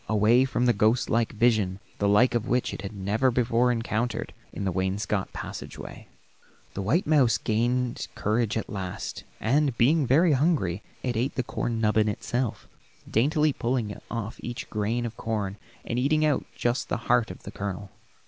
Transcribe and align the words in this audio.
Away 0.09 0.45
from 0.45 0.65
the 0.65 0.73
ghost 0.73 1.11
like 1.11 1.31
vision, 1.31 1.79
the 1.99 2.07
like 2.09 2.33
of 2.33 2.47
which 2.47 2.73
it 2.73 2.81
had 2.81 2.91
never 2.91 3.29
before 3.29 3.71
encountered, 3.71 4.33
in 4.51 4.65
the 4.65 4.71
wainscot 4.71 5.31
passageway. 5.31 6.07
The 6.73 6.81
white 6.81 7.05
mouse 7.05 7.37
gained 7.37 8.07
courage 8.15 8.57
at 8.57 8.67
last, 8.67 9.23
and 9.39 9.77
being 9.77 10.07
very 10.07 10.31
hungry 10.31 10.81
it 11.03 11.15
ate 11.15 11.35
the 11.35 11.43
corn 11.43 11.79
nubbin 11.79 12.07
itself, 12.09 12.67
daintily 13.07 13.53
pulling 13.53 13.95
off 14.09 14.37
each 14.41 14.71
grain 14.71 15.05
of 15.05 15.15
corn, 15.17 15.57
and 15.85 15.99
eating 15.99 16.25
out 16.25 16.45
just 16.55 16.89
the 16.89 16.97
heart 17.05 17.29
of 17.29 17.43
the 17.43 17.51
kernel. 17.51 17.91